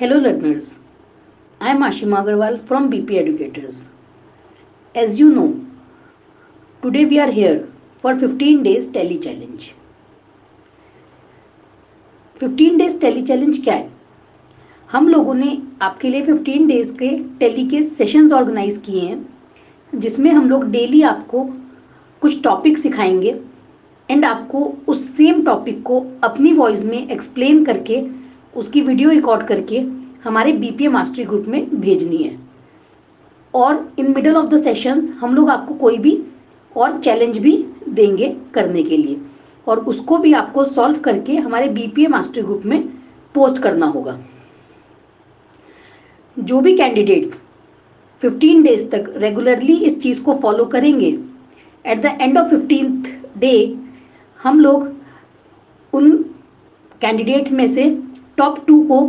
[0.00, 0.78] Hello learners,
[1.60, 3.84] I am Ashima Agarwal from BP Educators.
[4.94, 5.66] As you know,
[6.82, 9.74] today we are here for 15 days tele challenge.
[12.40, 13.90] 15 days tele challenge क्या है
[14.88, 15.50] हम लोगों ने
[15.82, 17.08] आपके लिए 15 days के
[17.38, 21.44] टेली के सेशंस ऑर्गेनाइज किए हैं जिसमें हम लोग डेली आपको
[22.22, 23.34] कुछ टॉपिक सिखाएँगे
[24.08, 28.00] एंड आपको उस सेम टॉपिक को अपनी वॉइस में एक्सप्लेन करके
[28.58, 29.78] उसकी वीडियो रिकॉर्ड करके
[30.24, 32.38] हमारे बीपीए मास्टरी ग्रुप में भेजनी है।
[33.54, 36.20] और in middle of the sessions हम लोग आपको कोई भी
[36.76, 37.56] और चैलेंज भी
[37.88, 39.20] देंगे करने के लिए।
[39.66, 42.82] और उसको भी आपको सॉल्व करके हमारे बीपीए मास्टरी ग्रुप में
[43.34, 44.18] पोस्ट करना होगा।
[46.36, 47.40] जो भी कैंडिडेट्स
[48.22, 51.08] 15 डेज़ तक रेगुलरली इस चीज़ को फॉलो करेंगे
[51.84, 53.04] at the end of fifteenth
[53.38, 53.54] day
[54.40, 54.88] हम लोग
[55.92, 56.12] उन
[57.00, 57.84] कैंडिडेट में से
[58.38, 59.00] टॉप टू को